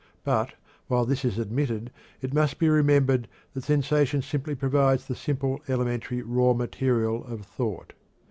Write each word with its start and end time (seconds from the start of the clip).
But, 0.23 0.55
while 0.87 1.05
this 1.05 1.23
is 1.23 1.37
admitted, 1.37 1.91
it 2.23 2.33
must 2.33 2.57
be 2.57 2.69
remembered 2.69 3.27
that 3.53 3.63
sensation 3.65 4.23
simply 4.23 4.55
provides 4.55 5.05
the 5.05 5.13
simple, 5.13 5.61
elementary, 5.67 6.23
raw 6.23 6.53
material 6.55 7.23
of 7.25 7.45
thought. 7.45 7.93